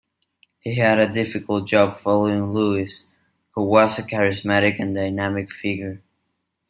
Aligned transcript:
He 0.61 0.77
had 0.77 0.97
a 0.97 1.07
difficult 1.07 1.67
job 1.67 1.95
following 1.95 2.51
Lewis, 2.53 3.05
who 3.51 3.61
was 3.61 3.99
a 3.99 4.01
charismatic 4.01 4.79
and 4.79 4.95
dynamic 4.95 5.51
figure. 5.53 6.01